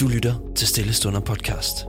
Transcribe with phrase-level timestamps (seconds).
[0.00, 1.86] Du lytter til Stillestunder podcast.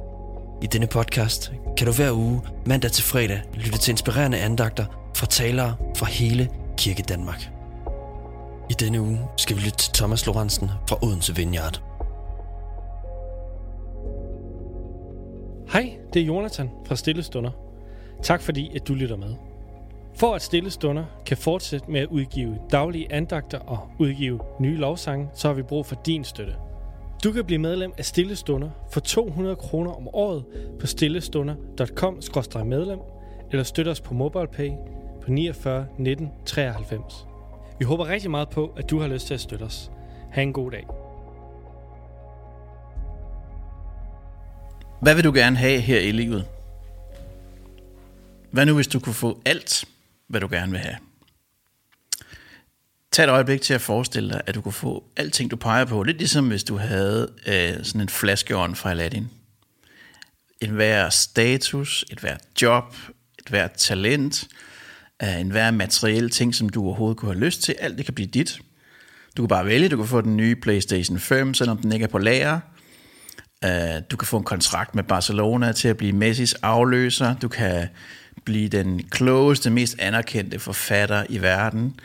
[0.61, 4.85] I denne podcast kan du hver uge, mandag til fredag, lytte til inspirerende andagter
[5.15, 7.49] fra talere fra hele Kirke Danmark.
[8.69, 11.83] I denne uge skal vi lytte til Thomas Lorentzen fra Odense Vineyard.
[15.73, 17.51] Hej, det er Jonathan fra Stillestunder.
[18.23, 19.35] Tak fordi, at du lytter med.
[20.15, 25.47] For at Stillestunder kan fortsætte med at udgive daglige andagter og udgive nye lovsange, så
[25.47, 26.55] har vi brug for din støtte.
[27.25, 30.45] Du kan blive medlem af Stillestunder for 200 kroner om året
[30.79, 32.99] på stillestunder.com-medlem
[33.51, 34.71] eller støtte os på MobilePay
[35.21, 37.27] på 49 19 93.
[37.79, 39.91] Vi håber rigtig meget på, at du har lyst til at støtte os.
[40.31, 40.87] Ha' en god dag.
[45.01, 46.47] Hvad vil du gerne have her i livet?
[48.51, 49.85] Hvad nu, hvis du kunne få alt,
[50.27, 50.95] hvad du gerne vil have?
[53.15, 56.03] Tag et øjeblik til at forestille dig, at du kunne få alting, du peger på.
[56.03, 59.29] Lidt ligesom hvis du havde øh, sådan en flaskeånd fra Aladdin.
[60.61, 62.95] En hver status, et hvert job,
[63.39, 64.47] et hvert talent,
[65.23, 67.75] øh, en hver materielle ting, som du overhovedet kunne have lyst til.
[67.79, 68.59] Alt det kan blive dit.
[69.37, 72.07] Du kan bare vælge, du kan få den nye PlayStation 5, selvom den ikke er
[72.07, 72.59] på lager.
[73.65, 77.35] Øh, du kan få en kontrakt med Barcelona til at blive Messis afløser.
[77.35, 77.87] Du kan
[78.45, 81.99] blive den klogeste, mest anerkendte forfatter i verden.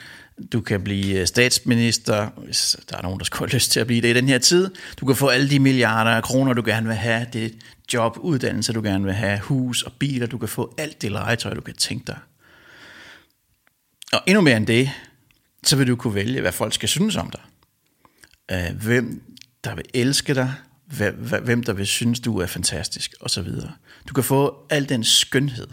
[0.52, 3.86] Du kan blive øh, statsminister, hvis der er nogen, der skulle have lyst til at
[3.86, 4.70] blive det i den her tid.
[5.00, 7.26] Du kan få alle de milliarder af kroner, du gerne vil have.
[7.32, 7.54] Det
[7.92, 9.40] job, uddannelse, du gerne vil have.
[9.40, 10.26] Hus og biler.
[10.26, 12.18] Du kan få alt det legetøj, du kan tænke dig.
[14.12, 14.90] Og endnu mere end det,
[15.64, 17.40] så vil du kunne vælge, hvad folk skal synes om dig.
[18.50, 19.22] Øh, hvem
[19.64, 20.54] der vil elske dig,
[21.42, 23.48] hvem der vil synes, du er fantastisk, osv.
[24.08, 25.66] Du kan få al den skønhed,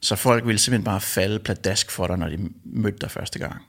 [0.00, 3.62] så folk vil simpelthen bare falde pladask for dig, når de mødte dig første gang.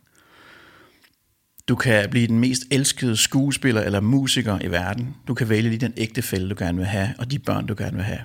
[1.72, 5.16] Du kan blive den mest elskede skuespiller eller musiker i verden.
[5.28, 7.96] Du kan vælge lige den ægtefælle, du gerne vil have, og de børn, du gerne
[7.96, 8.22] vil have.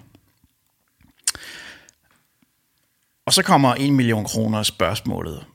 [3.27, 5.47] Og så kommer en million kroner spørgsmålet.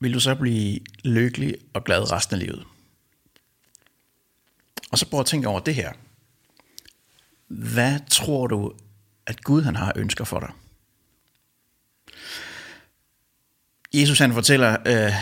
[0.00, 2.64] Vil du så blive lykkelig og glad resten af livet?
[4.90, 5.92] Og så prøv at tænke over det her.
[7.46, 8.72] Hvad tror du,
[9.26, 10.50] at Gud han har ønsker for dig?
[13.94, 15.12] Jesus han fortæller, øh,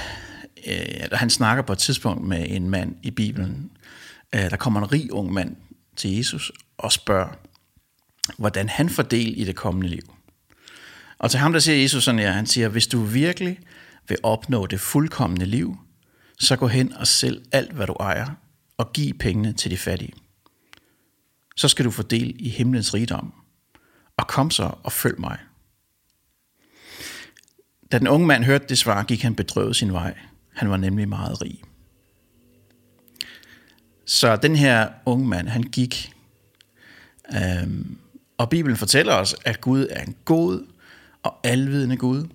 [0.67, 3.71] eller han snakker på et tidspunkt med en mand i Bibelen.
[4.35, 5.57] Øh, der kommer en rig ung mand
[5.97, 7.29] til Jesus og spørger,
[8.39, 10.15] hvordan han får del i det kommende liv.
[11.19, 13.59] Og til ham der siger Jesus sådan her, han siger, hvis du virkelig
[14.09, 15.77] vil opnå det fuldkommende liv,
[16.39, 18.27] så gå hen og sælg alt, hvad du ejer,
[18.77, 20.13] og giv pengene til de fattige.
[21.57, 23.33] Så skal du få del i himlens rigdom.
[24.17, 25.39] Og kom så og følg mig.
[27.93, 30.15] Da den unge mand hørte det svar, gik han bedrøvet sin vej.
[30.57, 31.63] Han var nemlig meget rig.
[34.05, 36.13] Så den her unge mand, han gik.
[37.35, 37.99] Øhm,
[38.39, 40.67] og Bibelen fortæller os, at Gud er en god
[41.23, 42.29] og alvidende Gud,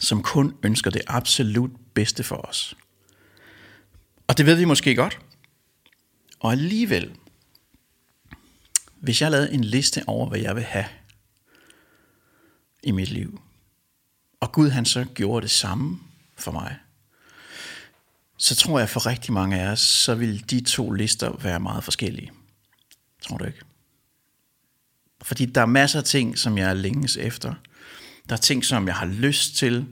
[0.00, 2.76] som kun ønsker det absolut bedste for os.
[4.26, 5.18] Og det ved vi måske godt.
[6.40, 7.16] Og alligevel,
[9.00, 10.86] hvis jeg lavede en liste over, hvad jeg vil have
[12.82, 13.40] i mit liv,
[14.40, 16.00] og Gud han så gjorde det samme
[16.36, 16.78] for mig,
[18.42, 21.84] så tror jeg for rigtig mange af os, så vil de to lister være meget
[21.84, 22.32] forskellige.
[23.22, 23.62] Tror du ikke?
[25.22, 27.54] Fordi der er masser af ting, som jeg længes efter.
[28.28, 29.86] Der er ting, som jeg har lyst til.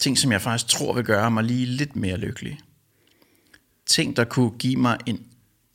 [0.00, 2.58] Ting, som jeg faktisk tror vil gøre mig lige lidt mere lykkelig.
[3.86, 5.26] Ting, der kunne give mig en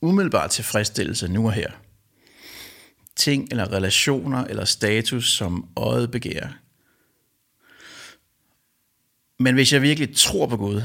[0.01, 1.71] umiddelbar tilfredsstillelse nu og her.
[3.15, 6.49] Ting eller relationer eller status, som øjet begærer.
[9.39, 10.81] Men hvis jeg virkelig tror på Gud,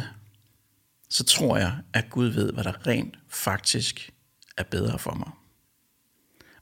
[1.09, 4.11] så tror jeg, at Gud ved, hvad der rent faktisk
[4.57, 5.31] er bedre for mig.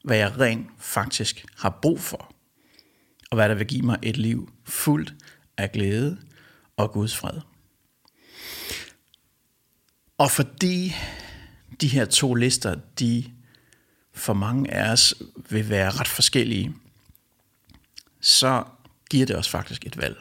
[0.04, 2.34] Hvad jeg rent faktisk har brug for.
[3.30, 5.14] Og hvad der vil give mig et liv fuldt
[5.56, 6.18] af glæde
[6.76, 7.40] og Guds fred.
[10.18, 10.94] Og fordi
[11.80, 13.32] de her to lister, de
[14.12, 15.14] for mange af os
[15.50, 16.74] vil være ret forskellige,
[18.20, 18.64] så
[19.10, 20.16] giver det os faktisk et valg.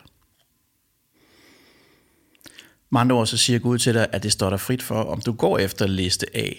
[2.94, 5.22] Med andre ord så siger Gud til dig, at det står dig frit for, om
[5.22, 6.54] du går efter liste A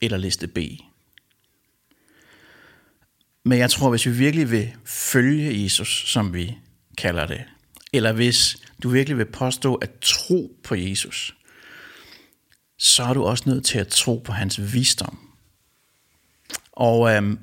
[0.00, 0.58] eller liste B.
[3.44, 6.56] Men jeg tror, hvis vi virkelig vil følge Jesus, som vi
[6.98, 7.44] kalder det,
[7.92, 11.36] eller hvis du virkelig vil påstå at tro på Jesus,
[12.78, 15.18] så er du også nødt til at tro på hans visdom.
[16.72, 17.38] Og øhm,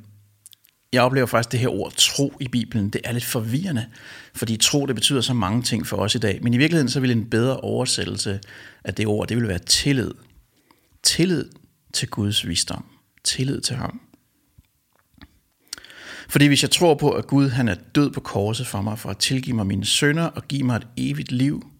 [0.94, 3.86] jeg oplever faktisk det her ord tro i Bibelen, det er lidt forvirrende,
[4.34, 6.40] fordi tro det betyder så mange ting for os i dag.
[6.44, 8.40] Men i virkeligheden så vil en bedre oversættelse
[8.84, 10.12] af det ord, det vil være tillid.
[11.04, 11.46] Tillid
[11.94, 12.86] til Guds visdom.
[13.24, 14.02] tillid til ham.
[16.30, 19.10] Fordi hvis jeg tror på, at Gud han er død på korset for mig, for
[19.10, 21.72] at tilgive mig mine sønder og give mig et evigt liv,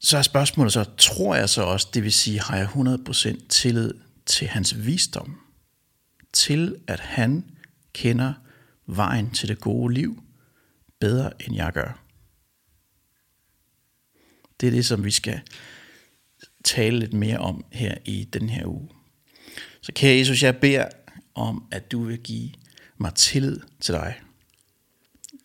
[0.00, 3.94] så er spørgsmålet så, tror jeg så også, det vil sige, har jeg 100% tillid
[4.26, 5.38] til hans visdom?
[6.32, 7.50] Til at han
[7.92, 8.34] kender
[8.86, 10.22] vejen til det gode liv
[11.00, 12.04] bedre, end jeg gør.
[14.60, 15.40] Det er det, som vi skal
[16.64, 18.88] tale lidt mere om her i den her uge.
[19.80, 20.88] Så kære Jesus, jeg beder
[21.34, 22.50] om, at du vil give
[22.98, 24.20] mig tillid til dig.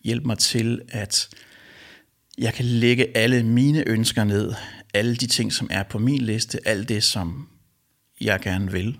[0.04, 1.28] Hjælp mig til, at
[2.38, 4.54] jeg kan lægge alle mine ønsker ned,
[4.94, 7.48] alle de ting, som er på min liste, alt det, som
[8.20, 8.98] jeg gerne vil,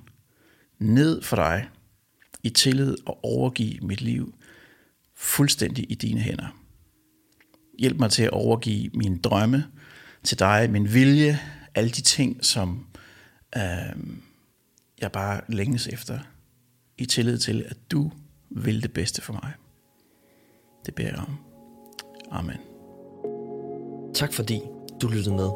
[0.78, 1.68] ned for dig,
[2.42, 4.34] i tillid og overgive mit liv
[5.14, 6.58] fuldstændig i dine hænder.
[7.78, 9.64] Hjælp mig til at overgive mine drømme
[10.22, 11.38] til dig, min vilje,
[11.74, 12.86] alle de ting, som
[13.56, 14.06] øh,
[15.00, 16.18] jeg bare længes efter,
[16.98, 18.10] i tillid til, at du
[18.50, 19.52] vil det bedste for mig.
[20.86, 21.38] Det beder jeg om.
[22.30, 22.58] Amen.
[24.14, 24.60] Tak fordi
[25.02, 25.50] du lyttede med.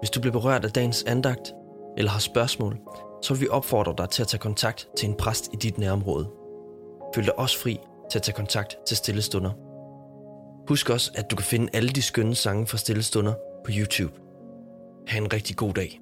[0.00, 1.52] Hvis du blev berørt af dagens andagt,
[1.98, 2.78] eller har spørgsmål,
[3.22, 6.30] så vil vi opfordre dig til at tage kontakt til en præst i dit nærområde.
[7.14, 7.78] Føl dig også fri
[8.10, 9.50] til at tage kontakt til Stillestunder.
[10.68, 13.34] Husk også, at du kan finde alle de skønne sange fra Stillestunder
[13.64, 14.12] på YouTube.
[15.08, 16.00] Ha' en rigtig god dag.